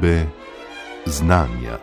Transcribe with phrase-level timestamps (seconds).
[0.00, 0.26] Podobe
[1.06, 1.78] znanja.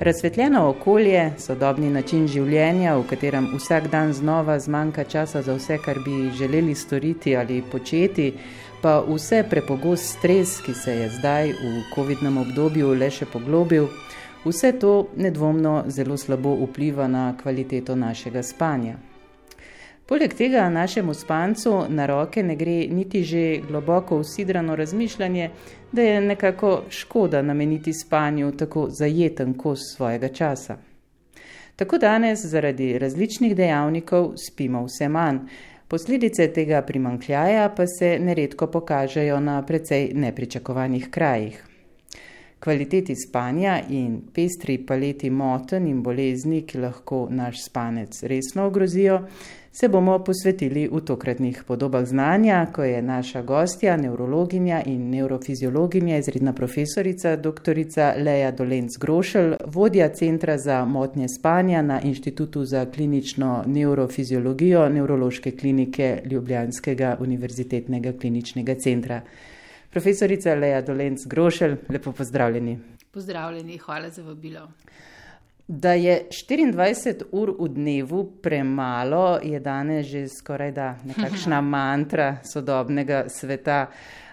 [0.00, 5.98] Razsvetljeno okolje, sodobni način življenja, v katerem vsak dan znova zmanjka časa za vse, kar
[6.04, 8.32] bi želeli storiti ali početi,
[8.82, 13.88] pa vse prepogost stres, ki se je zdaj v COVID-19 obdobju le še poglobil,
[14.44, 19.13] vse to nedvomno zelo slabo vpliva na kvaliteto našega spanja.
[20.06, 25.50] Poleg tega našemu spancu na roke ne gre niti že globoko usidrano razmišljanje,
[25.92, 30.76] da je nekako škoda nameniti spanju tako zajeten kos svojega časa.
[31.76, 35.38] Tako danes zaradi različnih dejavnikov spimo vse manj,
[35.88, 41.64] posledice tega primankljaja pa se neredko pokažejo na precej nepričakovanih krajih.
[42.64, 49.18] Kvaliteti spanja in pestri paleti moten in bolezni, ki lahko naš spanec resno ogrozijo,
[49.72, 56.52] se bomo posvetili v tokratnih podobah znanja, ko je naša gostja, neurologinja in neurofiziologinja, izredna
[56.52, 57.84] profesorica dr.
[58.16, 66.22] Leja Dolenc Grošelj, vodja Centra za motnje spanja na Inštitutu za klinično neurofiziologijo Neurološke klinike
[66.30, 69.20] Ljubljanskega univerzitetnega kliničnega centra.
[69.94, 72.78] Profesorica Leja Dolenc Grošelj, lepo pozdravljeni.
[73.10, 74.68] Pozdravljeni, hvala za vabilo.
[75.68, 83.24] Da je 24 ur v dnevu premalo, je danes že skoraj da nekakšna mantra sodobnega
[83.28, 83.86] sveta.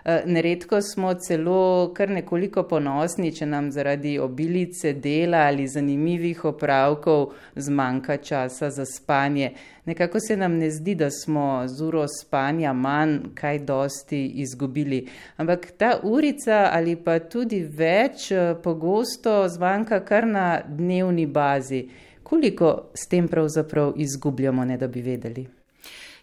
[0.05, 7.35] Eh, neredko smo celo kar nekoliko ponosni, če nam zaradi obilice dela ali zanimivih opravkov
[7.55, 9.51] zmanjka časa za spanje.
[9.85, 15.05] Nekako se nam ne zdi, da smo z uro spanja manj kaj dosti izgubili.
[15.37, 21.85] Ampak ta urica ali pa tudi več eh, pogosto zmanjka kar na dnevni bazi.
[22.23, 25.60] Koliko s tem pravzaprav izgubljamo, ne da bi vedeli?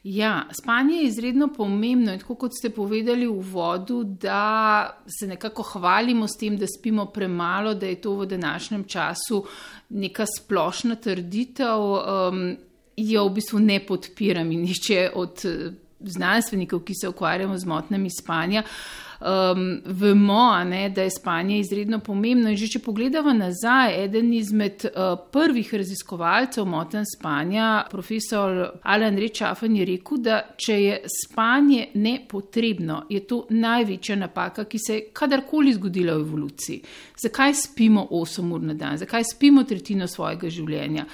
[0.04, 5.62] Ja, spanje je izredno pomembno in tako kot ste povedali v vodu, da se nekako
[5.62, 9.44] hvalimo s tem, da spimo premalo, da je to v današnjem času
[9.88, 12.56] neka splošna trditev, um,
[12.97, 15.70] jo v bistvu ne podpiram in nišče od eh,
[16.00, 18.62] znanstvenikov, ki se ukvarjamo z motnami spanja.
[18.62, 22.51] Uh, um, vemo, ne, da je spanje izredno pomembno.
[22.51, 29.77] In že če pogledamo nazaj, eden izmed uh, prvih raziskovalcev moten spanja, profesor Alan Rečafan,
[29.77, 35.75] je rekel, da če je spanje nepotrebno, je to največja napaka, ki se je kadarkoli
[35.75, 36.81] zgodila v evoluciji.
[37.19, 41.07] Zakaj spimo 8 ur na dan, zakaj spimo tretjino svojega življenja?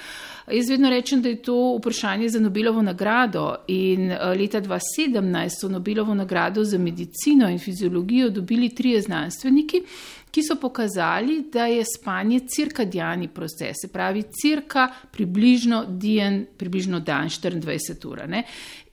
[0.51, 5.69] Jaz vedno rečem, da je to vprašanje za Nobelovo nagrado in eh, leta 2017 so
[5.69, 9.81] Nobelovo nagrado za medicino in fiziologijo dobili trije znanstveniki,
[10.31, 17.29] ki so pokazali, da je spanje cirkadijani proces, se pravi, cirka približno dijen, približno dan,
[17.29, 18.21] 24 ur.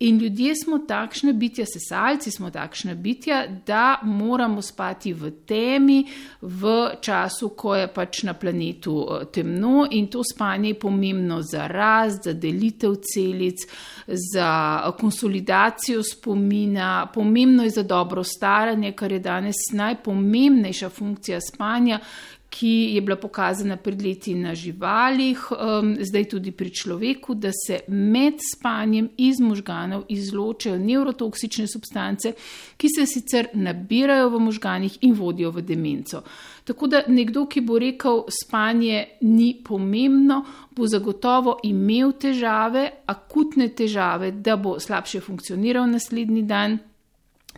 [0.02, 6.00] In ljudje smo takšne bitja, sesalci smo takšne bitja, da moramo spati v temi,
[6.40, 11.68] v času, ko je pač na planetu eh, temno, in to spanje je pomembno za
[11.70, 13.62] rast, za delitev celic,
[14.06, 22.00] za konsolidacijo spomina, pomembno je za dobro staranje, kar je danes najpomembnejša funkcija spanja,
[22.52, 27.80] ki je bila pokazana pred leti na živalih, um, zdaj tudi pri človeku, da se
[27.88, 32.34] med spanjem iz možganov izločajo neurotoksične substance,
[32.76, 36.22] ki se sicer nabirajo v možganih in vodijo v demenco.
[36.64, 40.44] Tako da nekdo, ki bo rekel, spanje ni pomembno,
[40.76, 46.78] bo zagotovo imel težave, akutne težave, da bo slabše funkcioniral naslednji dan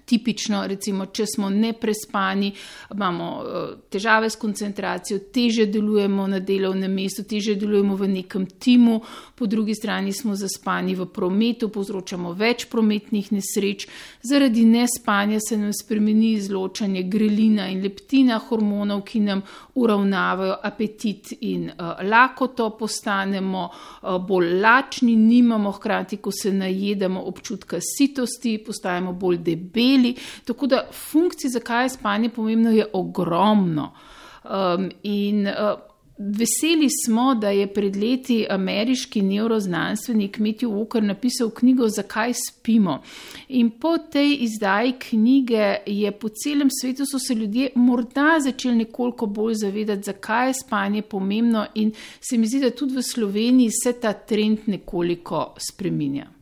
[0.05, 2.53] tipično, recimo, če smo neprespani,
[2.93, 9.01] imamo eh, težave s koncentracijo, teže delujemo na delovnem mestu, teže delujemo v nekem timu,
[9.35, 13.87] po drugi strani smo zaspani v prometu, povzročamo več prometnih nesreč,
[14.23, 19.43] zaradi nespanja se nam spremeni izločanje grelina in leptina hormonov, ki nam
[19.75, 27.81] uravnavajo apetit in uh, lakoto, postanemo uh, bolj lačni, nimamo hkrati, ko se najedemo občutka
[27.83, 30.15] sitosti, postajamo bolj debeli imeli.
[30.45, 33.93] Tako da funkcij, zakaj je spanje pomembno, je ogromno.
[34.45, 35.79] Um, in uh,
[36.19, 43.03] veseli smo, da je pred leti ameriški neuroznanstvenik Matthew Walker napisal knjigo Zakaj spimo.
[43.49, 49.27] In po tej izdaji knjige je po celem svetu so se ljudje morda začeli nekoliko
[49.27, 53.93] bolj zavedati, zakaj je spanje pomembno, in se mi zdi, da tudi v Sloveniji se
[53.93, 56.34] ta trend nekoliko spreminja.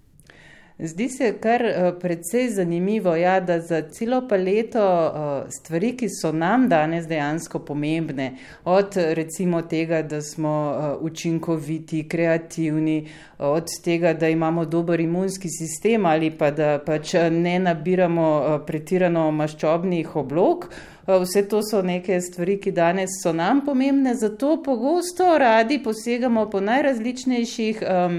[0.78, 6.32] Zdi se kar uh, precej zanimivo, ja, da za celo paleto uh, stvari, ki so
[6.32, 8.32] nam danes dejansko pomembne,
[8.64, 13.08] od recimo tega, da smo uh, učinkoviti, kreativni,
[13.38, 20.16] od tega, da imamo dober imunski sistem ali pa da pač ne nabiramo pretirano maščobnih
[20.16, 20.68] oblog.
[21.06, 26.60] Vse to so neke stvari, ki danes so nam pomembne, zato pogosto radi posegamo po
[26.60, 28.18] najrazličnejših um,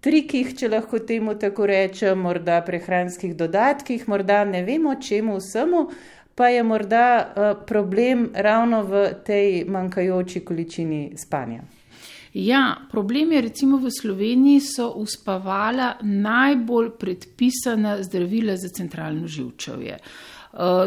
[0.00, 5.82] trikih, če lahko temu tako rečem, morda prehranskih dodatkih, morda ne vemo čemu vsemu,
[6.38, 11.62] pa je morda uh, problem ravno v tej manjkajoči količini spanja.
[12.34, 19.96] Ja, problem je recimo v Sloveniji so uspavala najbolj predpisana zdravila za centralno živčevje.
[19.98, 20.37] Uh, Eh,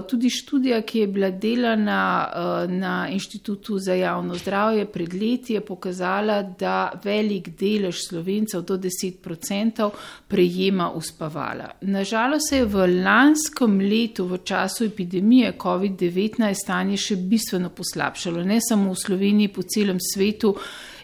[0.10, 5.62] tudi študija, ki je bila delana eh, na Inštitutu za javno zdravje pred leti, je
[5.62, 9.90] pokazala, da velik delež slovencev, do 10%,
[10.28, 11.72] prejema uspavala.
[11.82, 18.60] Nažalost se je v lanskem letu, v času epidemije COVID-19, stanje še bistveno poslabšalo, ne
[18.60, 20.56] samo v Sloveniji, po celem svetu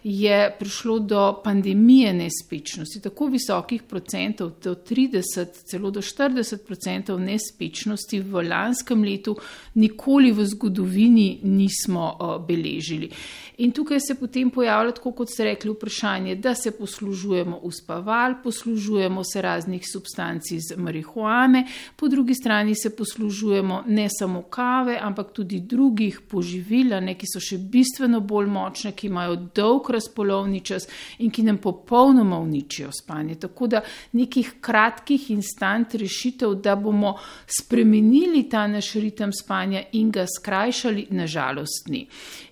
[0.09, 8.19] je prišlo do pandemije nespečnosti, tako visokih procentov, do 30, celo do 40 procentov nespečnosti
[8.19, 9.35] v lanskem letu,
[9.75, 13.11] nikoli v zgodovini nismo uh, beležili.
[13.57, 19.23] In tukaj se potem pojavlja, tako kot ste rekli, vprašanje, da se poslužujemo uspaval, poslužujemo
[19.23, 21.65] se raznih substanci iz marihuane,
[21.95, 27.57] po drugi strani se poslužujemo ne samo kave, ampak tudi drugih poživil, ki so še
[27.57, 30.87] bistveno bolj močne, ki imajo dolg razpolovni čas
[31.19, 33.35] in ki nam popolnoma uničijo spanje.
[33.35, 37.17] Tako da nekih kratkih instant rešitev, da bomo
[37.59, 42.07] spremenili ta naš ritem spanja in ga skrajšali, nažalost ni.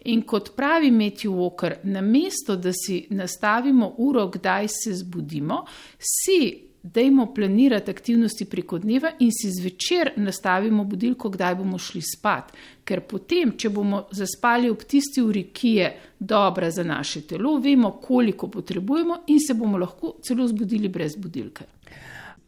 [0.05, 5.65] In kot pravi Matthew Walker, namesto da si nastavimo uro, kdaj se zbudimo,
[5.99, 12.51] si dajmo planirati aktivnosti preko dneva in si zvečer nastavimo budilko, kdaj bomo šli spat.
[12.85, 15.87] Ker potem, če bomo zaspali ob tisti uri, ki je
[16.19, 21.65] dobra za naše telo, vemo, koliko potrebujemo in se bomo lahko celo zbudili brez budilke.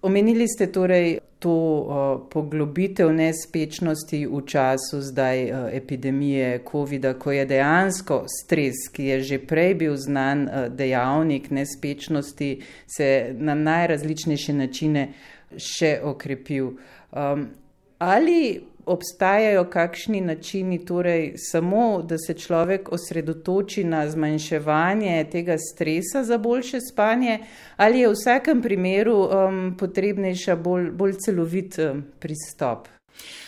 [0.01, 1.85] Omenili ste torej to uh,
[2.29, 9.37] poglobitev nespečnosti v času zdaj uh, epidemije COVID-a, ko je dejansko stres, ki je že
[9.39, 15.13] prej bil znan uh, dejavnik nespečnosti, se na najrazličnejše načine
[15.57, 16.73] še okrepil.
[17.13, 17.49] Um,
[17.97, 26.37] ali obstajajo kakšni načini, torej samo, da se človek osredotoči na zmanjševanje tega stresa za
[26.37, 27.39] boljše spanje,
[27.77, 32.87] ali je v vsakem primeru um, potrebnejša bolj, bolj celovit um, pristop?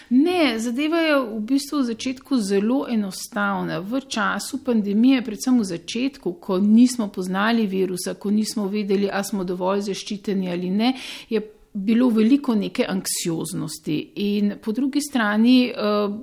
[0.09, 3.77] Ne, zadeva je v bistvu v začetku zelo enostavna.
[3.79, 9.43] V času pandemije, predvsem v začetku, ko nismo poznali virusa, ko nismo vedeli, ali smo
[9.43, 10.95] dovolj zaščiteni ali ne,
[11.29, 11.41] je
[11.73, 15.73] bilo veliko neke anksioznosti in po drugi strani eh,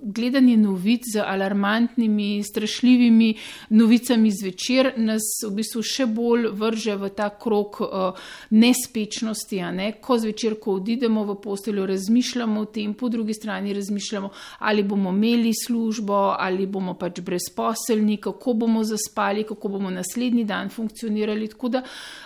[0.02, 3.34] gledanje novic z alarmantnimi, strašljivimi
[3.68, 9.92] novicami zvečer nas v bistvu še bolj vrže v ta krok eh, nespečnosti, ne?
[10.02, 15.14] ko zvečer, ko odidemo v posteljo, razmišljamo o tem, po drugi strani razmišljamo, ali bomo
[15.14, 21.48] imeli službo, ali bomo pač brezposelni, kako bomo zaspali, kako bomo naslednji dan funkcionirali.
[21.48, 21.82] Tako da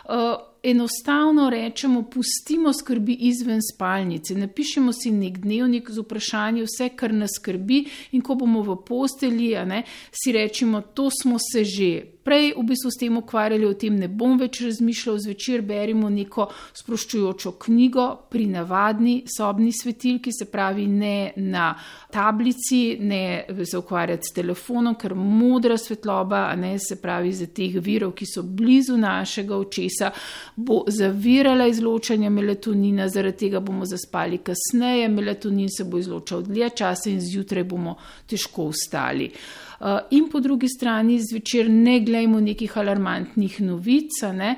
[0.09, 7.15] uh, enostavno rečemo, pustimo skrbi izven spalnice, napišemo si nek dnevnik z vprašanjem, vse, kar
[7.15, 11.91] nas skrbi, in ko bomo v postelji, ne, si rečemo, to smo se že
[12.25, 16.49] prej v bistvu s tem ukvarjali, o tem ne bom več razmišljal, zvečer berimo neko
[16.77, 21.73] sproščujočo knjigo pri navadni sobni svetilki, se pravi ne na
[22.13, 28.13] tablici, ne se ukvarjati s telefonom, ker modra svetloba, ne se pravi za teh virov,
[28.19, 30.11] ki so blizu našega očesa,
[30.57, 37.11] bo zavirala izločanje melatonina, zaradi tega bomo zaspali kasneje, melatonin se bo izločal dlje časa
[37.11, 37.97] in zjutraj bomo
[38.27, 39.31] težko vstali.
[39.81, 44.23] Eh, in po drugi strani zvečer ne gledajmo nekih alarmantnih novic.
[44.35, 44.57] Ne?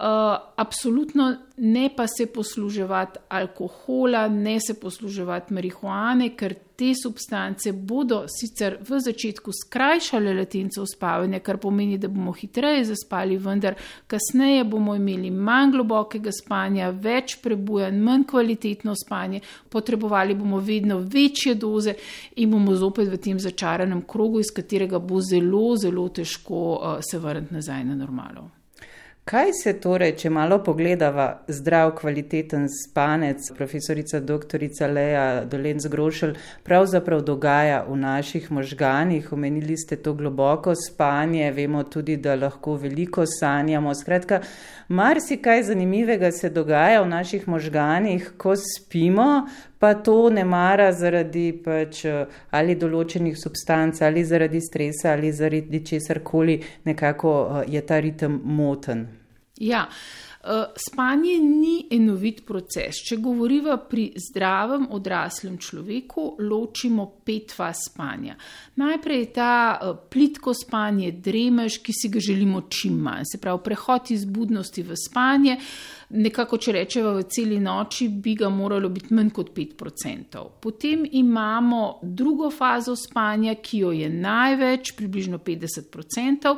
[0.00, 0.06] Uh,
[0.56, 8.78] absolutno ne pa se posluževati alkohola, ne se posluževati marihuane, ker te substance bodo sicer
[8.88, 13.76] v začetku skrajšale latenco spavanja, kar pomeni, da bomo hitreje zaspali, vendar
[14.08, 21.58] kasneje bomo imeli manj globokega spanja, več prebujanj, manj kvalitetno spanje, potrebovali bomo vedno večje
[21.60, 21.94] doze
[22.36, 27.20] in bomo zopet v tem začaranem krogu, iz katerega bo zelo, zelo težko uh, se
[27.20, 28.48] vrniti nazaj na normalo.
[29.30, 34.64] Kaj se torej, če malo pogledava zdrav, kvaliteten spanec, profesorica dr.
[34.90, 36.32] Leja Dolenc Grošelj,
[36.66, 39.28] pravzaprav dogaja v naših možganih?
[39.32, 43.94] Omenili ste to globoko spanje, vemo tudi, da lahko veliko sanjamo.
[43.94, 44.40] Skratka,
[44.88, 49.46] marsikaj zanimivega se dogaja v naših možganih, ko spimo,
[49.78, 52.02] pa to ne mara zaradi pač
[52.50, 58.40] ali določenih substanc, ali zaradi stresa, ali zaradi česar koli, nekako eh, je ta ritem
[58.42, 59.19] moten.
[59.60, 59.88] Ja,
[60.44, 63.02] eh, spanje ni enovit proces.
[63.04, 68.38] Če govorimo pri zdravem odraslem človeku, ločimo pet faz spanja.
[68.80, 73.60] Najprej je ta eh, plitko spanje, dremež, ki si ga želimo čim manj, se pravi
[73.64, 75.58] prehod iz budnosti v spanje.
[76.10, 80.46] Nekako, če rečemo v celi noči, bi ga moralo biti manj kot 5%.
[80.60, 86.56] Potem imamo drugo fazo spanja, ki jo je največ, približno 50%,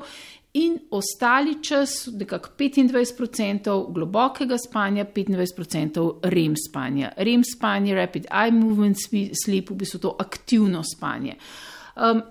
[0.55, 7.13] in ostali čas, nekako 25% globokega spanja, 25% REM spanja.
[7.17, 8.97] REM spanje, rapid eye movement
[9.45, 11.37] sleep, v bistvu to aktivno spanje.
[11.97, 12.23] Um,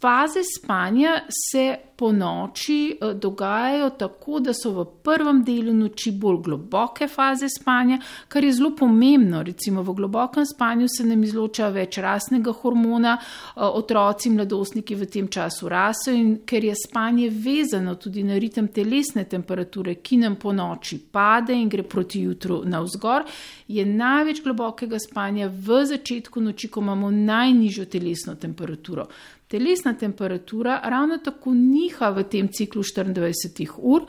[0.00, 6.36] faze spanja se po noči eh, dogajajo tako, da so v prvem delu noči bolj
[6.44, 9.42] globoke faze spanja, kar je zelo pomembno.
[9.42, 15.28] Recimo v globokem spanju se nam izloča več rasnega hormona, eh, otroci, mladostniki v tem
[15.28, 20.52] času raso in ker je spanje vezano tudi na ritem telesne temperature, ki nam po
[20.52, 23.24] noči pade in gre proti jutru navzgor,
[23.68, 29.08] je največ globokega spanja v začetku noči, ko imamo najnižjo telesno temperaturo.
[29.48, 34.04] Telesna temperatura ravno tako niha v tem ciklu 24 ur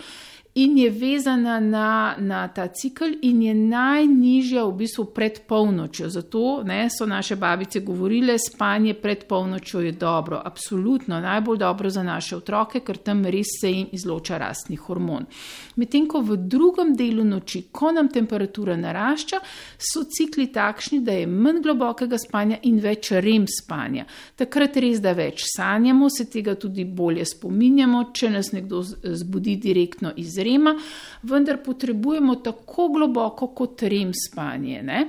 [0.63, 6.09] in je vezana na, na ta cikl, in je najnižja v bistvu pred polnočjo.
[6.09, 12.03] Zato ne, so naše babice govorile, spanje pred polnočjo je dobro, absolutno najbolj dobro za
[12.03, 15.29] naše otroke, ker tam res se jim izloča rastni hormon.
[15.75, 19.39] Medtem ko v drugem delu noči, ko nam temperatura narašča,
[19.77, 24.03] so cikli takšni, da je manj globokega spanja in več rem spanja.
[24.35, 30.11] Takrat res, da več sanjamo, se tega tudi bolje spominjamo, če nas nekdo zbudi direktno
[30.19, 30.75] iz rem rema,
[31.22, 34.82] vendar potrebujemo tako globoko kot rem spanje.
[34.84, 35.06] Ne?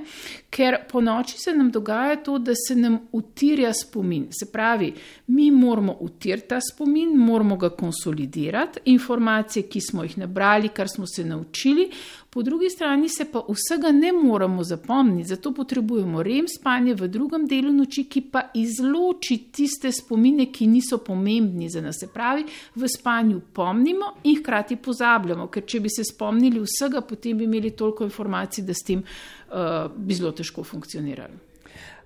[0.49, 4.27] Ker po noči se nam dogaja to, da se nam utirja spomin.
[4.31, 4.93] Se pravi,
[5.27, 11.07] mi moramo utirati ta spomin, moramo ga konsolidirati, informacije, ki smo jih nabrali, kar smo
[11.07, 11.89] se naučili,
[12.33, 17.47] po drugi strani se pa vsega ne moramo zapomniti, zato potrebujemo rem spanje v drugem
[17.47, 21.99] delu noči, ki pa izloči tiste spomine, ki niso pomembni za nas.
[21.99, 22.45] Se pravi,
[22.75, 27.73] v spanju pomnimo in hkrati pozabljamo, ker če bi se spomnili vsega, potem bi imeli
[27.75, 31.35] toliko informacij, da s tem uh, bi zelo težko funkcionirali.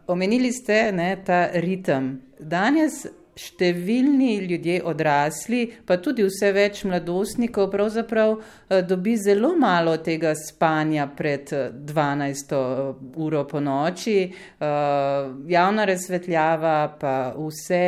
[0.07, 2.15] Omenili ste ne, ta ritem.
[2.39, 3.05] Danes
[3.35, 11.07] številni ljudje odrasli, pa tudi vse več mladostnikov, pravzaprav eh, dobi zelo malo tega spanja
[11.17, 12.55] pred 12.
[12.55, 14.17] Eh, uro po noči.
[14.23, 14.65] Eh,
[15.51, 17.83] javna razsvetljava, pa vse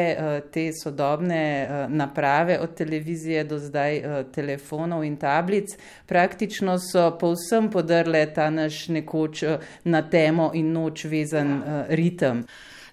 [0.51, 1.42] te sodobne
[1.89, 4.01] naprave, od televizije do zdaj
[4.36, 5.74] telefonov in tablic,
[6.08, 9.44] praktično so povsem podrle ta naš nekoč
[9.84, 12.44] na temo in noč vezan ritem.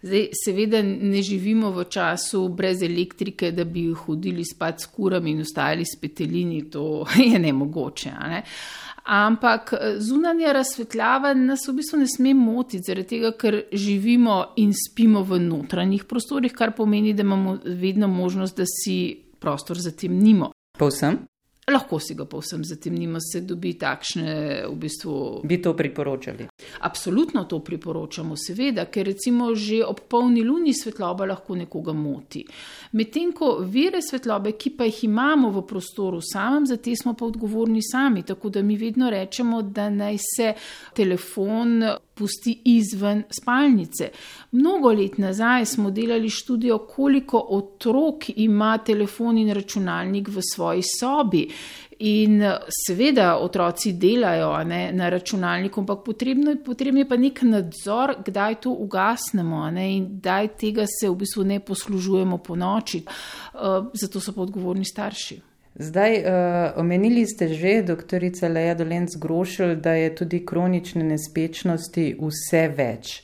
[0.05, 5.41] Zdaj, seveda ne živimo v času brez elektrike, da bi hodili spat s kurami in
[5.41, 8.11] ostajali s petelini, to je nemogoče.
[8.11, 8.43] Ne?
[9.05, 15.23] Ampak zunanja razsvetljava nas v bistvu ne sme motiti, zaradi tega, ker živimo in spimo
[15.25, 20.53] v notranjih prostorih, kar pomeni, da imamo vedno možnost, da si prostor zatemnimo.
[20.79, 21.19] Povsem?
[21.73, 25.40] Lahko si ga povsem zatemnimo, se dobi takšne v bistvu.
[25.49, 26.49] Bi to priporočali?
[26.85, 32.44] Absolutno to priporočamo, seveda, ker recimo že ob polni luni svetloba lahko nekoga moti.
[32.92, 37.25] Medtem ko vire svetlobe, ki pa jih imamo v prostoru samem, za te smo pa
[37.25, 40.52] odgovorni sami, tako da mi vedno rečemo, da naj se
[40.92, 41.80] telefon
[42.14, 44.11] pusti izven spalnice.
[44.52, 51.49] Mnogo let nazaj smo delali študijo, koliko otrok ima telefon in računalnik v svoji sobi.
[51.99, 52.43] In
[52.87, 58.71] seveda otroci delajo ne, na računalniku, ampak potrebno potrebno je pa nek nadzor, kdaj to
[58.71, 63.05] ugasnemo ne, in kdaj tega se v bistvu ne poslužujemo po noči.
[63.07, 65.39] Uh, zato so pa odgovorni starši.
[65.75, 66.27] Zdaj, uh,
[66.83, 73.23] omenili ste že, doktorica Leja Dolenc Grošelj, da je tudi kronične nespečnosti vse več.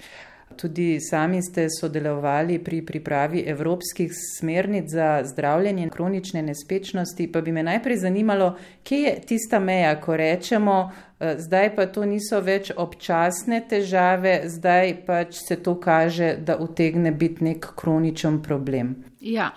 [0.61, 7.62] Tudi sami ste sodelovali pri pripravi evropskih smernic za zdravljenje kronične nespečnosti, pa bi me
[7.62, 13.62] najprej zanimalo, kje je tista meja, ko rečemo, uh, zdaj pa to niso več občasne
[13.69, 18.95] težave, zdaj pač se to kaže, da utegne biti nek kroničen problem.
[19.21, 19.55] Ja,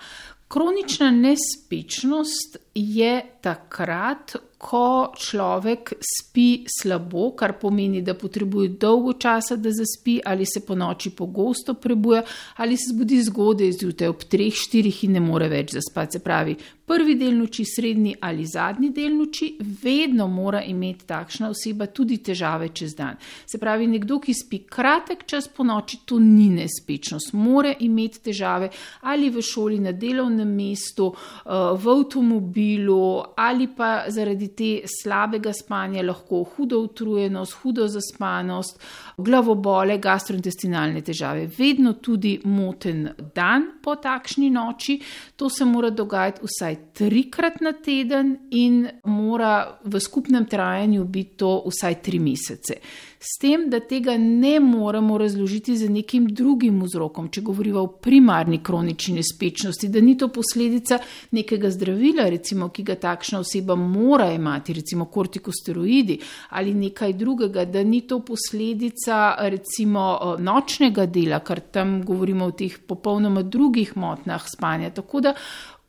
[0.48, 9.68] Kronična nespečnost je takrat, ko človek spi slabo, kar pomeni, da potrebuje dolgo časa, da
[9.70, 12.22] zaspi, ali se po noči pogosto prebuja,
[12.56, 16.16] ali se zbudi zgodaj zjutraj ob 3-4 in ne more več zaspati.
[16.16, 16.56] Se pravi,
[16.86, 19.50] prvi del noči, srednji ali zadnji del noči,
[19.82, 23.20] vedno mora imeti takšna oseba tudi težave čez dan.
[23.46, 28.70] Se pravi, nekdo, ki spi kratek čas po noči, to ni nespečnost, mora imeti težave
[29.02, 36.02] ali v šoli, na delovnem mestu, eh, v avtomobilu ali pa zaradi te slabega spanja
[36.02, 38.80] lahko hudo utrujenost, hudo zaspanost,
[39.16, 41.46] glavobole, gastrointestinalne težave.
[41.58, 44.98] Vedno tudi moten dan po takšni noči,
[45.36, 51.56] to se mora dogajati vsaj trikrat na teden in mora v skupnem trajanju biti to
[51.66, 52.80] vsaj tri mesece.
[53.24, 58.58] S tem, da tega ne moremo razložiti z nekim drugim vzrokom, če govorimo o primarni
[58.62, 60.98] kronični nespečnosti, da ni to posledica
[61.32, 66.18] nekega zdravila, recimo, ki ga takšna oseba mora imeti, recimo kortikosteroidi
[66.50, 69.03] ali nekaj drugega, da ni to posledica
[69.50, 74.90] recimo nočnega dela, kar tam govorimo o teh popolnoma drugih motnah spanja.
[74.94, 75.34] Tako da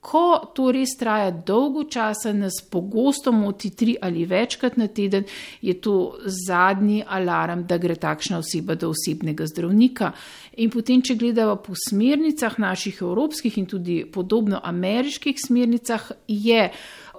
[0.06, 5.26] ko to res traja dolgo časa, nas pogosto moti tri ali večkrat na teden,
[5.62, 5.96] je to
[6.48, 10.12] zadnji alarm, da gre takšna oseba do osebnega zdravnika.
[10.62, 16.70] In potem, če gledamo po smernicah naših evropskih in tudi podobno ameriških smernicah, je.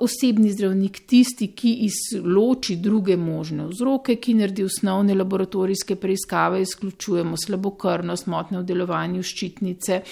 [0.01, 8.27] Osebni zdravnik tisti, ki izloči druge možne vzroke, ki naredi osnovne laboratorijske preiskave, izključujemo slabokrvnost,
[8.27, 10.03] motne v delovanju ščitnice.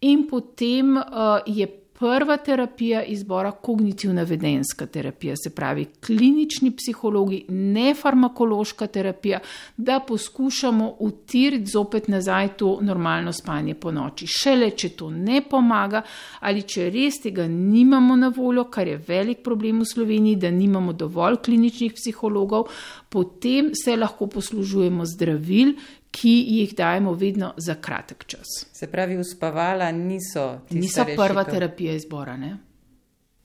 [0.00, 1.66] In potem uh, je
[1.98, 9.40] prva terapija izbora kognitivna vedenska terapija, se pravi klinični psihologi, ne farmakološka terapija,
[9.76, 14.26] da poskušamo utiriti zopet nazaj to normalno spanje po noči.
[14.26, 16.02] Šele, če to ne pomaga
[16.40, 20.92] ali če res tega nimamo na voljo, kar je velik problem v Sloveniji, da nimamo
[20.92, 22.70] dovolj kliničnih psihologov,
[23.08, 25.74] potem se lahko poslužujemo zdravil,
[26.20, 28.46] ki jih dajemo vedno za kratek čas.
[28.72, 32.36] Se pravi, uspavala niso, niso prva terapija izbora.
[32.36, 32.56] Ne?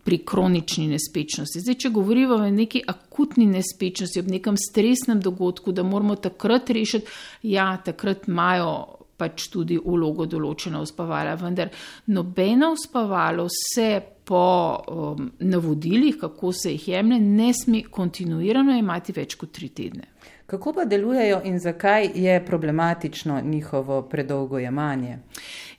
[0.03, 1.62] Pri kronični nespečnosti.
[1.63, 7.12] Zdaj, če govorimo o neki akutni nespečnosti, ob nekem stresnem dogodku, da moramo takrat rešiti,
[7.53, 8.74] ja, takrat imajo
[9.18, 11.69] pač tudi ulogo določena uspavala, vendar
[12.12, 14.43] nobeno uspavalo se po
[14.88, 20.10] um, navodilih, kako se jih jemlje, ne sme kontinuirano imati več kot tri tedne.
[20.54, 25.18] Kako pa delujejo in zakaj je problematično njihovo predolgo jemanje?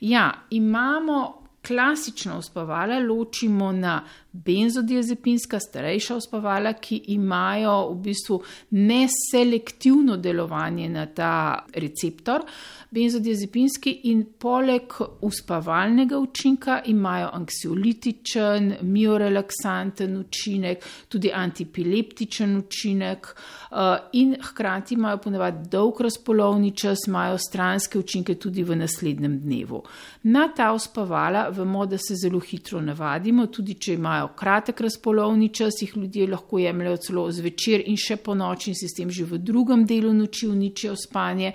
[0.00, 10.88] Ja, imamo klasično uspavala, ločimo na benzodiazepinska, starejša uspavala, ki imajo v bistvu neselektivno delovanje
[10.88, 12.42] na ta receptor.
[12.90, 24.94] Benzodiazepinski in poleg uspavalnega učinka imajo anksiolitičen, miorelaksanten učinek, tudi antipileptičen učinek eh, in hkrati
[24.94, 29.82] imajo ponavadi dolg razpolovni čas, imajo stranske učinke tudi v naslednjem dnevu.
[30.22, 35.48] Na ta uspavala vemo, da se zelo hitro navadimo, tudi če imajo imajo kratek razpolovni
[35.48, 39.10] čas, jih ljudje lahko jemljajo celo zvečer in še po noči, in se s tem
[39.10, 41.52] že v drugem delu noči uničijo spanje.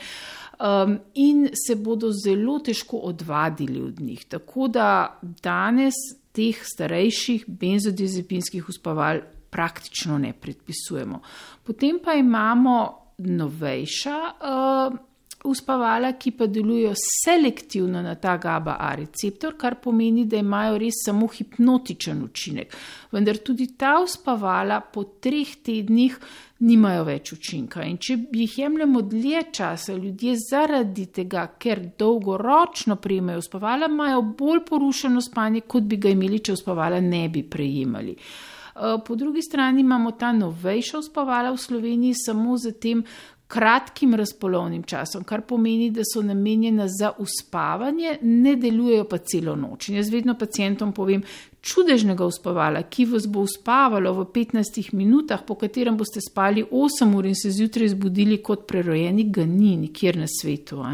[0.59, 4.25] Um, in se bodo zelo težko odvadili od njih.
[4.27, 5.95] Tako da danes
[6.33, 11.21] teh starejših benzodiazepinskih uspaval praktično ne predpisujemo.
[11.63, 14.17] Potem pa imamo novejša.
[14.43, 15.08] Uh,
[15.43, 21.27] uspavala, ki pa delujejo selektivno na ta GABA-A receptor, kar pomeni, da imajo res samo
[21.27, 22.75] hipnotičen učinek.
[23.11, 26.17] Vendar tudi ta uspavala po treh tednih
[26.59, 27.85] nimajo več učinka.
[27.87, 34.65] In če jih jemljemo dlje časa, ljudje zaradi tega, ker dolgoročno prejemajo uspavala, imajo bolj
[34.67, 38.17] porušeno spanje, kot bi ga imeli, če uspavala ne bi prejemali.
[38.79, 43.03] Eh, po drugi strani imamo ta novejša uspavala v Sloveniji samo z tem,
[43.49, 49.87] kratkim razpolovnim časom, kar pomeni, da so namenjena za uspavanje, ne delujejo pa celo noč.
[49.89, 51.23] In jaz vedno pacijentom povem,
[51.61, 57.25] čudežnega uspavala, ki vas bo uspavalo v 15 minutah, po katerem boste spali 8 ur
[57.25, 60.85] in se zjutraj zbudili kot prerojeni, ga ni nikjer na svetu.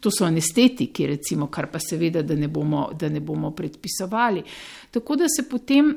[0.00, 4.42] To so anestetiki, recimo, kar pa seveda, da ne bomo, da ne bomo predpisovali.
[4.90, 5.94] Tako da se potem.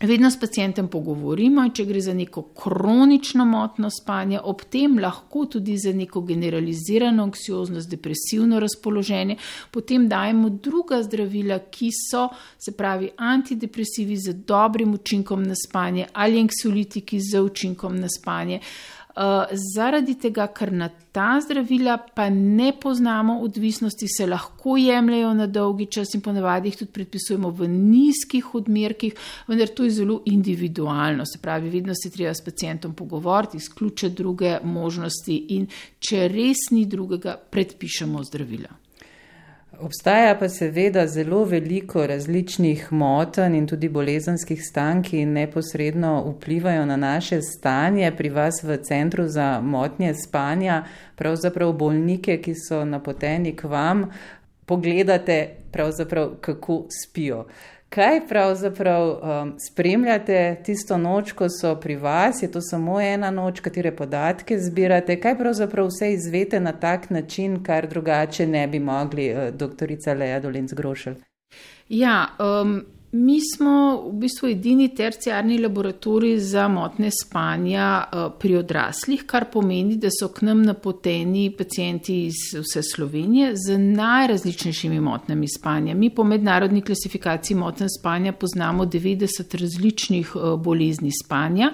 [0.00, 5.78] Vedno s pacijentem pogovorimo, če gre za neko kronično motno spanje, ob tem lahko tudi
[5.80, 9.38] za neko generalizirano anksioznost, depresivno razpoloženje,
[9.72, 12.26] potem dajemo druga zdravila, ki so,
[12.60, 18.60] se pravi, antidepresivi z dobrim učinkom na spanje ali anksiolitiki z učinkom na spanje.
[19.74, 25.86] Zaradi tega, ker na ta zdravila pa ne poznamo odvisnosti, se lahko jemljajo na dolgi
[25.86, 29.14] čas in ponavadi jih tudi predpisujemo v nizkih odmerkih,
[29.48, 31.24] vendar to je zelo individualno.
[31.26, 35.66] Se pravi, vedno se treba s pacijentom pogovoriti, izključiti druge možnosti in
[35.98, 38.85] če res ni drugega, predpišemo zdravila.
[39.80, 46.96] Obstaja pa seveda zelo veliko različnih motenj in tudi bolezenskih stanj, ki neposredno vplivajo na
[46.96, 48.12] naše stanje.
[48.16, 50.84] Pri vas v Centru za motnje spanja,
[51.16, 54.06] pravzaprav bolnike, ki so napoteni k vam,
[54.66, 55.56] pogledate,
[56.40, 57.44] kako spijo.
[57.88, 63.60] Kaj pravzaprav um, spremljate tisto noč, ko so pri vas, je to samo ena noč,
[63.60, 69.30] katere podatke zbirate, kaj pravzaprav vse izvete na tak način, kar drugače ne bi mogli,
[69.32, 71.14] uh, doktorica Leja Dolenc Grošelj?
[71.88, 79.22] Ja, um, Mi smo v bistvu edini terciarni laboratorij za motne spanja eh, pri odraslih,
[79.26, 85.94] kar pomeni, da so k nam napoteni pacijenti iz vse Slovenije z najrazličnejšimi motnami spanja.
[85.94, 91.72] Mi po mednarodni klasifikaciji motne spanja poznamo 90 različnih eh, bolezni spanja.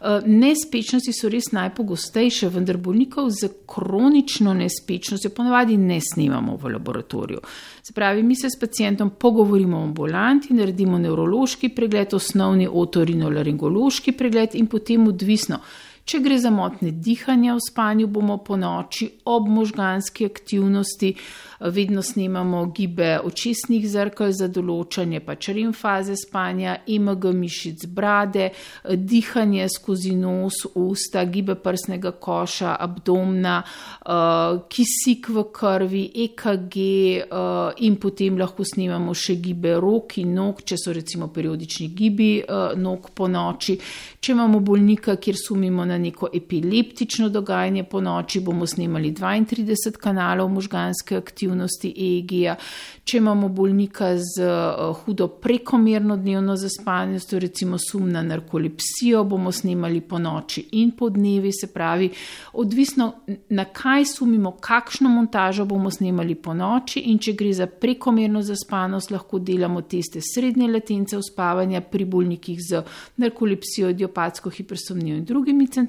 [0.00, 7.40] Eh, nespečnosti so res najpogostejše, vendar bolnikov z kronično nespečnostjo ponavadi ne snimamo v laboratoriju.
[7.82, 14.54] Se pravi, mi se s pacijentom pogovorimo o ambulanti, naredimo nevrološki pregled, osnovni otorinolaringološki pregled
[14.54, 15.60] in potem odvisno.
[16.06, 21.08] Če gre za motne dihanja v spanju, bomo po noči ob možganski aktivnosti
[21.60, 28.50] vedno snemamo gibe očesnih zrkal za določanje pač REM faze spanja, EMG mišic brade,
[28.84, 37.96] dihanje skozi nos, usta, gibe prsnega koša, abdomna, eh, kisik v krvi, EKG eh, in
[37.96, 43.10] potem lahko snemamo še gibe rok in nog, če so recimo periodični gibi eh, nog
[43.14, 43.78] po noči.
[44.20, 50.48] Če imamo bolnika, kjer sumimo na neko epileptično dogajanje po noči, bomo snemali 32 kanalov
[50.48, 52.56] možganske aktivnosti EEG-ja.
[53.04, 60.00] Če imamo bolnika z uh, hudo prekomerno dnevno zaspanostjo, recimo sum na narkolepsijo, bomo snemali
[60.00, 62.10] po noči in po dnevi, se pravi,
[62.52, 63.12] odvisno
[63.48, 69.10] na kaj sumimo, kakšno montažo bomo snemali po noči in če gre za prekomerno zaspanost,
[69.10, 72.82] lahko delamo teste srednje latence uspavanja pri bolnikih z
[73.22, 75.85] narkolepsijo, idiopatsko hipersomnijo in drugimi centralnimi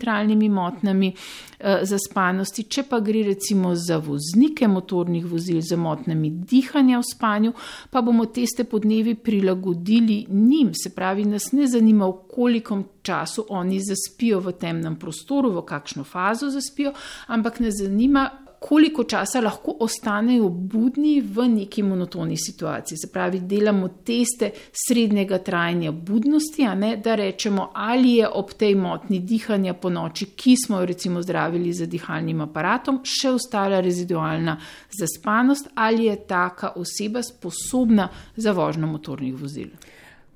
[0.49, 2.63] motnami uh, zaspanosti.
[2.63, 7.53] Če pa gre recimo za voznike motornih vozil, z motnjami dihanja v spanju,
[7.89, 10.73] pa bomo teste podnevi prilagodili njim.
[10.73, 16.03] Se pravi, nas ne zanima, v kolikom času oni zaspijo v temnem prostoru, v kakšno
[16.03, 16.93] fazo zaspijo,
[17.27, 22.97] ampak nas zanima, koliko časa lahko ostanejo budni v neki monotoni situaciji.
[22.97, 29.19] Se pravi, delamo teste srednjega trajanja budnosti, ne da rečemo, ali je ob tej motni
[29.19, 34.57] dihanja po noči, ki smo jo recimo zdravili z dihalnim aparatom, še ostala rezidualna
[34.99, 39.69] zaspanost, ali je taka oseba sposobna za vožnjo motornih vozil.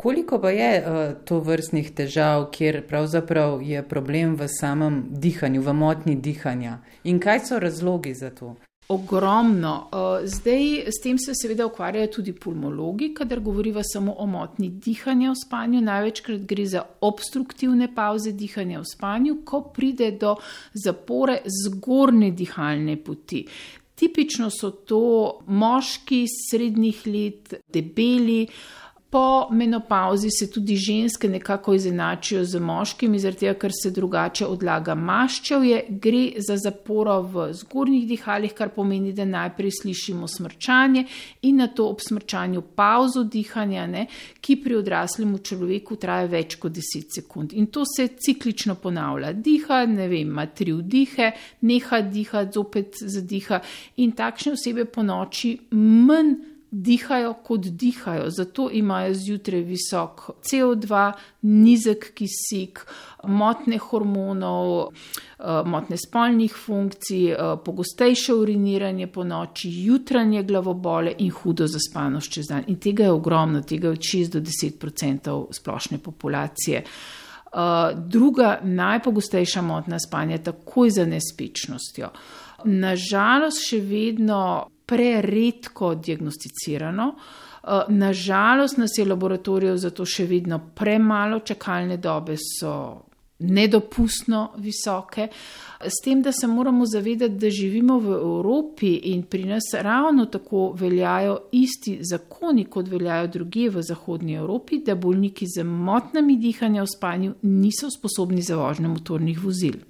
[0.02, 5.74] Koliko pa je uh, to vrstnih težav, kjer pravzaprav je problem v samem dihanju, v
[5.78, 8.56] motni dihanja in kaj so razlogi za to?
[8.90, 9.88] Ogromno.
[9.94, 15.32] Eh, zdaj s tem se seveda ukvarjajo tudi pulmologi, kadar govoriva samo o motni dihanja
[15.32, 15.82] v spanju.
[15.82, 20.36] Največkrat gre za obstruktivne pauze dihanja v spanju, ko pride do
[20.74, 23.46] zapore zgornje dihalne poti.
[23.96, 25.06] Tipično so to
[25.48, 28.48] moški srednjih let, debeli,
[29.12, 34.93] Po menopauzi se tudi ženske nekako izenačijo z moškimi, zaradi tega, ker se drugače odlaga
[34.95, 35.82] maščevje.
[35.89, 41.04] Gre za zaporo v zgornjih dihalih, kar pomeni, da najprej slišimo smrčanje
[41.41, 44.06] in na to ob smrčanju pauzo dihanja, ne,
[44.39, 47.52] ki pri odraslem človeku traja več kot 10 sekund.
[47.52, 49.34] In to se ciklično ponavlja.
[49.34, 51.34] Diha, ne vem, ima tri vdihe,
[51.67, 53.60] neha dihati, zopet zadiha
[54.00, 62.13] in takšne osebe po noči manj dihajo, kot dihajo, zato imajo zjutraj visok CO2, nizek
[62.15, 62.86] kisik,
[63.27, 71.67] motne hormonov, eh, motne spolnih funkcij, eh, pogostejše uriniranje po noči, jutranje glavobole in hudo
[71.67, 72.63] zaspanost čez dan.
[72.67, 76.84] In tega je ogromno, tega je od 6 do 10 odstotkov splošne populacije.
[77.53, 77.60] Uh,
[77.95, 82.10] druga najpogostejša motna spanja je takoj za nespečnostjo.
[82.63, 87.08] Nažalost, še vedno preredko diagnosticirano.
[87.63, 92.75] Eh, Nažalost, nas je laboratorijev zato še vedno premalo, čakalne dobe so
[93.41, 95.27] nedopustno visoke.
[95.82, 100.71] S tem, da se moramo zavedati, da živimo v Evropi in pri nas ravno tako
[100.77, 106.91] veljajo isti zakoni, kot veljajo druge v Zahodnji Evropi, da bolniki z motnami dihanja v
[106.95, 109.82] spanju niso sposobni za vožnjo motornih vozil.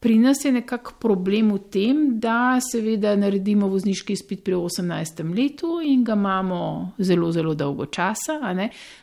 [0.00, 5.24] Pri nas je nekako problem v tem, da seveda naredimo vozniški izpit pri 18.
[5.34, 8.38] letu in ga imamo zelo, zelo dolgo časa.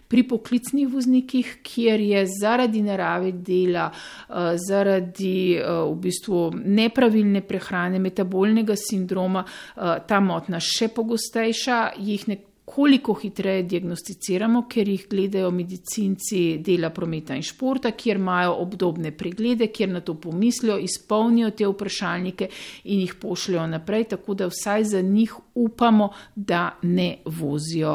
[0.08, 8.00] Pri poklicnih voznikih, kjer je zaradi narave dela, eh, zaradi eh, v bistvu nepravilne prehrane,
[8.00, 15.52] metabolnega sindroma, eh, ta motna še pogostejša, jih nekako koliko hitreje diagnosticiramo, ker jih gledajo
[15.54, 21.68] medicinci dela prometa in športa, kjer imajo obdobne preglede, kjer na to pomislijo, izpolnijo te
[21.70, 22.50] vprašalnike
[22.84, 27.94] in jih pošljajo naprej, tako da vsaj za njih upamo, da ne vozijo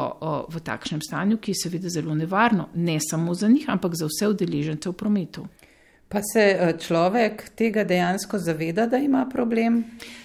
[0.49, 4.31] v takšnem stanju, ki je seveda zelo nevarno, ne samo za njih, ampak za vse
[4.31, 5.47] udeležence v prometu.
[6.11, 9.83] Pa se človek tega dejansko zaveda, da ima problem?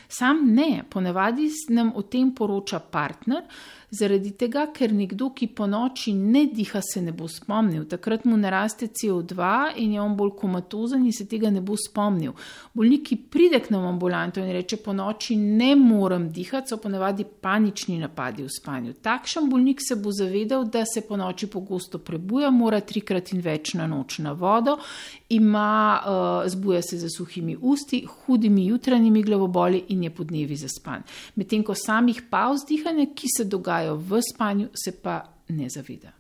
[0.09, 3.43] Sam ne, ponavadi nam o tem poroča partner,
[3.91, 7.85] zaradi tega, ker nekdo, ki po noči ne diha, se ne bo spomnil.
[7.89, 12.35] Takrat mu naraste CO2 in je on bolj komatozen in se tega ne bo spomnil.
[12.75, 17.25] Bolnik, ki pride k nam ambulanto in reče: Po noči ne morem dihati, so ponavadi
[17.25, 18.97] panični napadi v spanju.
[19.03, 23.75] Takšen bolnik se bo zavedal, da se po noči pogosto prebuja, mora trikrat in več
[23.75, 24.77] na noč na vodo,
[25.29, 31.03] ima, uh, zbuja se za suhimi usti, hudimi jutranjimi glavoboli in je podnevi zaspan.
[31.37, 36.13] Medtem ko samih pauz dihanja, ki se dogajajo, dogajajo v spanju, se pa ne zaveda.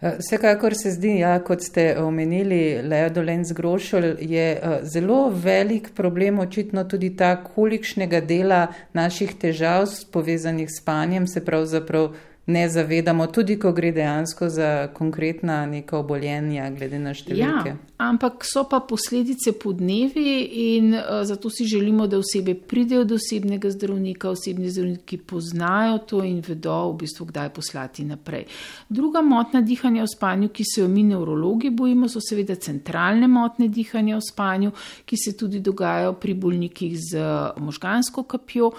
[0.00, 5.94] Eh, vsekakor se zdi, ja, kot ste omenili, Leo Dolenc Grošelj je eh, zelo velik
[5.94, 12.14] problem, očitno tudi ta, kolikšnega dela naših težav povezanih s spanjem se pravzaprav
[12.46, 17.72] ne zavedamo, tudi ko gre dejansko za konkretna neka oboljenja, glede na številke.
[17.72, 20.34] Ja, ampak so pa posledice po dnevi
[20.76, 26.20] in uh, zato si želimo, da osebe pridejo do osebnega zdravnika, osebni zdravniki poznajo to
[26.24, 28.44] in vedo v bistvu, kdaj poslati naprej.
[28.92, 33.70] Druga motna dihanja v spanju, ki se jo mi neurologi bojimo, so seveda centralne motne
[33.72, 34.76] dihanja v spanju,
[35.08, 37.24] ki se tudi dogajajo pri bolnikih z
[37.56, 38.74] možgansko kapjo.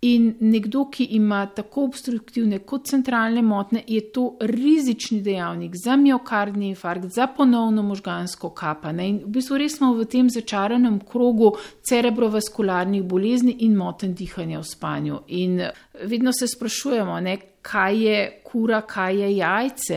[0.00, 6.68] In nekdo, ki ima tako obstruktivne kot centralne motne, je to rizični dejavnik za miokardni
[6.68, 9.08] infarkt, za ponovno možgansko kapanje.
[9.08, 14.70] In v bistvu res smo v tem začaranem krogu cerebrovaskularnih bolezni in moten dihanja v
[14.70, 15.18] spanju.
[15.34, 15.64] In
[16.04, 17.36] vedno se sprašujemo, ne,
[17.68, 19.96] kaj je kura, kaj je jajce,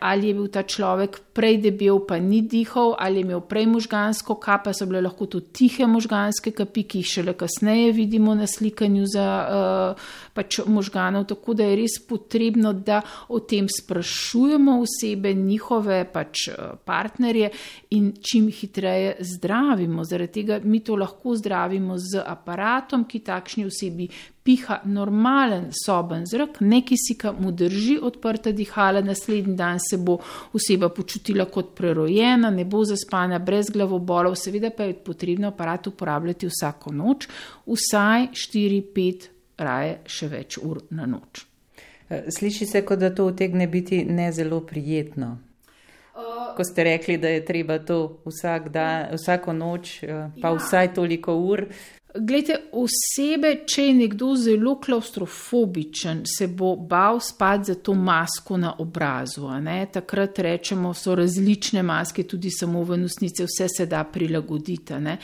[0.00, 4.36] ali je bil ta človek prej debel, pa ni dihal, ali je imel prej možgansko
[4.40, 9.08] kapo, so bile lahko to tihe možganske kapi, ki jih šele kasneje vidimo na slikanju
[9.08, 11.26] za uh, pač možganov.
[11.32, 17.50] Tako da je res potrebno, da o tem sprašujemo osebe, njihove pač uh, partnerje
[17.96, 20.04] in čim hitreje zdravimo.
[20.04, 24.08] Zaradi tega mi to lahko zdravimo z aparatom, ki takšni osebi
[24.46, 30.18] piha normalen soben zrak, neki si ga mu drži odprta dihala, naslednji dan se bo
[30.54, 36.46] oseba počutila kot prerojena, ne bo zaspana, brez glavobolov, seveda pa je potrebno aparat uporabljati
[36.50, 37.28] vsako noč,
[37.66, 39.28] vsaj 4-5,
[39.58, 41.46] raje še več ur na noč.
[42.08, 45.36] Sliši se, kot da to utegne biti ne zelo prijetno.
[46.56, 50.00] Ko ste rekli, da je treba to vsak dan, vsako noč,
[50.42, 50.54] pa ja.
[50.56, 51.66] vsaj toliko ur,
[52.18, 58.72] Glede, osebe, če je nekdo zelo klaustrofobičen, se bo bal spati za to masko na
[58.78, 59.48] obrazu.
[59.92, 64.94] Takrat rečemo, so različne maske, tudi samo v nosnice, vse se da prilagoditi.
[64.96, 65.18] Uh,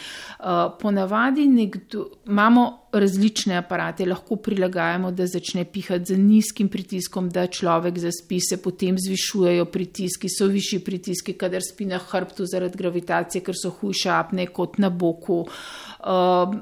[0.81, 7.99] ponavadi nekdo, imamo različne aparate, lahko prilagajamo, da začne pihati z nizkim pritiskom, da človek
[7.99, 13.57] zaspi, se potem zvišujejo pritiski, so višji pritiski, kadar spi na hrbtu zaradi gravitacije, ker
[13.57, 15.47] so hujše apne kot na boku.
[15.47, 16.61] Uh,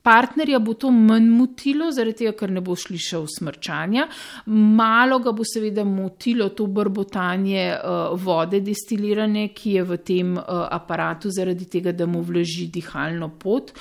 [0.00, 4.06] Partnerja bo to manj motilo, zaradi tega, ker ne bo slišal smrčanja.
[4.48, 10.64] Malo ga bo seveda motilo to brbotanje uh, vode destilirane, ki je v tem uh,
[10.72, 13.74] aparatu, zaradi tega, da mu vlaži dihalno pot.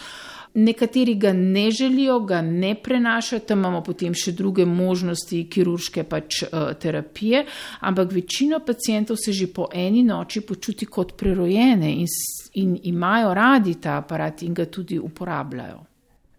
[0.60, 6.43] Nekateri ga ne želijo, ga ne prenašajo, tam imamo potem še druge možnosti kirurške pač,
[6.43, 7.45] uh, terapije,
[7.80, 12.08] ampak večina pacijentov se že po eni noči počuti kot prerojene in,
[12.54, 15.88] in imajo radi ta aparat in ga tudi uporabljajo.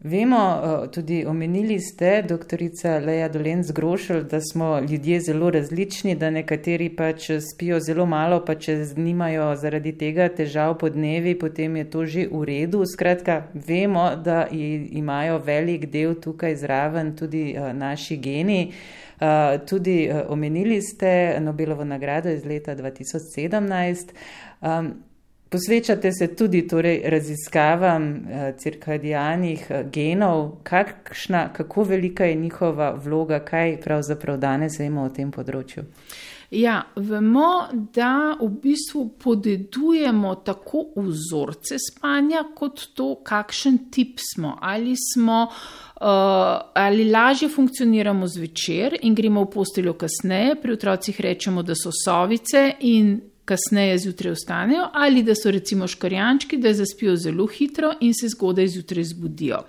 [0.03, 6.31] Vemo, eh, tudi omenili ste, doktorica Leja Dolenc Grošelj, da smo ljudje zelo različni, da
[6.31, 11.85] nekateri pač spijo zelo malo, pa če nimajo zaradi tega težav po dnevi, potem je
[11.91, 12.81] to že v redu.
[12.87, 18.73] Skratka, vemo, da imajo velik del tukaj zraven tudi eh, naši geni.
[19.21, 24.17] Eh, tudi omenili ste Nobelovo nagrado iz leta 2017.
[25.51, 33.41] Posvečate se tudi torej, raziskavam eh, cirkadijanih eh, genov, kakšna, kako velika je njihova vloga,
[33.45, 35.83] kaj pravzaprav danes vemo o tem področju.
[36.55, 44.57] Ja, vemo, da v bistvu podedujemo tako vzorce spanja, kot to, kakšen tip smo.
[44.61, 45.49] Ali smo.
[46.01, 46.07] Uh,
[46.75, 52.63] ali lažje funkcioniramo zvečer in gremo v posteljo kasneje, pri otrocih rečemo, da so sovice
[52.89, 53.19] in
[53.51, 58.69] kasneje zjutraj vstanejo, ali da so recimo škarjančki, da zaspijo zelo hitro in se zgodaj
[58.77, 59.65] zjutraj zbudijo.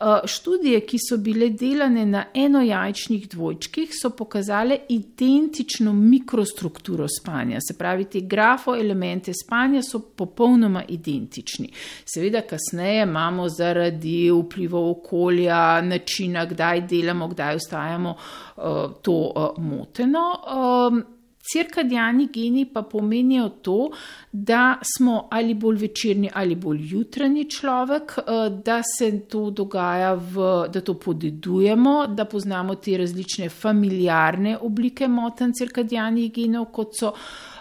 [0.00, 7.62] Uh, študije, ki so bile delane na enojajčnih dvojčkih, so pokazale identično mikrostrukturo spanja.
[7.64, 11.70] Se pravi, te grafoelemente spanja so popolnoma identični.
[12.04, 18.62] Seveda, kasneje imamo zaradi vplivov okolja, načina, kdaj delamo, kdaj ostajamo, eh,
[19.02, 20.26] to eh, moteno.
[21.52, 23.90] Cirkadiani geni pa pomenijo to,
[24.32, 30.68] da smo ali bolj večerni ali bolj jutranji človek, eh, da se to dogaja, v,
[30.72, 37.12] da to podedujemo, da poznamo te različne familiarne oblike motenj cirkadijanih genov, kot so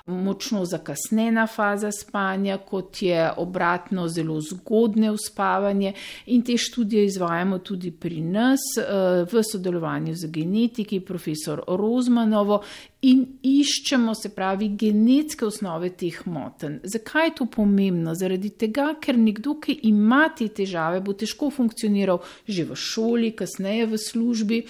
[0.06, 5.94] močno zakasnjena faza spanja, kot je obratno zelo zgodne uspavanje.
[6.26, 12.62] In te študije izvajamo tudi pri nas eh, v sodelovanju z genetiki, profesor Rozmanovo.
[13.06, 16.80] In iščemo, se pravi, genetske osnove teh motenj.
[16.90, 18.16] Zakaj je to pomembno?
[18.18, 23.86] Zaradi tega, ker nekdo, ki ima te težave, bo težko funkcioniral že v šoli, kasneje
[23.92, 24.62] v službi.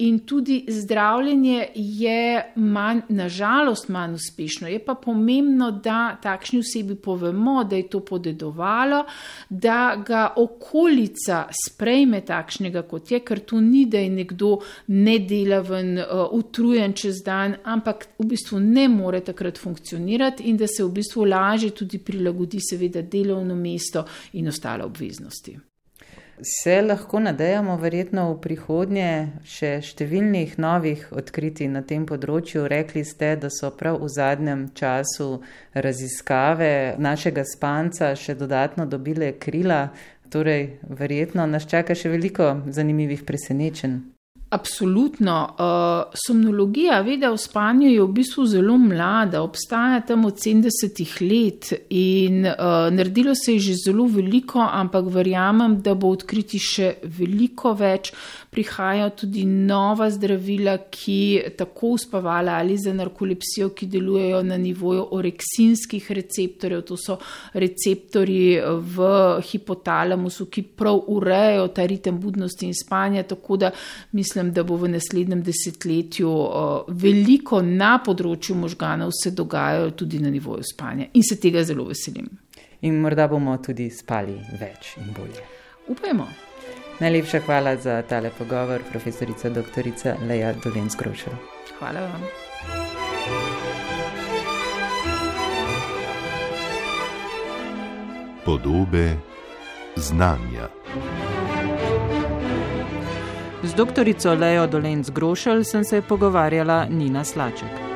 [0.00, 4.68] In tudi zdravljenje je manj, nažalost, manj uspešno.
[4.68, 9.02] Je pa pomembno, da takšni osebi povemo, da je to podedovalo,
[9.50, 14.54] da ga okolica sprejme takšnega, kot je, ker to ni, da je nekdo
[14.86, 20.84] nedelaven, uh, utrujen čez dan, ampak v bistvu ne more takrat funkcionirati in da se
[20.84, 25.58] v bistvu lažje tudi prilagodi, seveda, delovno mesto in ostale obveznosti.
[26.42, 29.08] Se lahko nadejamo, verjetno v prihodnje,
[29.44, 32.64] še številnih novih odkritij na tem področju.
[32.70, 35.42] Rekli ste, da so prav v zadnjem času
[35.76, 39.90] raziskave našega spanca še dodatno dobile krila.
[40.32, 44.19] Torej, verjetno nas čaka še veliko zanimivih presenečenj.
[44.50, 45.48] Absolutno.
[45.50, 51.68] Uh, somnologija, veda o spanju je v bistvu zelo mlada, obstaja tam od 70-ih let
[51.90, 52.54] in uh,
[52.90, 58.10] naredilo se je že zelo veliko, ampak verjamem, da bo odkriti še veliko več.
[58.50, 66.10] Prihajajo tudi nova zdravila, ki tako uspavala ali za narkolepsijo, ki delujejo na nivoju oreksinskih
[66.10, 67.20] receptorjev, to so
[67.54, 69.12] receptori v
[69.46, 73.22] hipotalamusu, ki prav urejajo ta ritem budnosti in spanja.
[73.22, 73.70] Tako da
[74.10, 76.30] mislim, mislim, da bo v naslednjem desetletju
[76.88, 82.28] veliko na področju možganov se dogajalo tudi na nivoju spanja in se tega zelo veselim.
[82.82, 85.44] In morda bomo tudi spali več in bolje.
[85.88, 86.26] Upajmo.
[87.00, 89.90] Najlepša hvala za tale pogovor, profesorica dr.
[90.28, 91.32] Leja Dolenc Grošel.
[91.78, 92.24] Hvala vam.
[98.44, 99.16] Podobe
[99.96, 100.68] znanja.
[103.62, 107.89] Z doktorico Lejo Dolenc Grošelj sem se pogovarjala Nina Slaček.